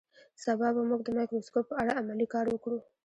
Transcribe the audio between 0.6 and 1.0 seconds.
به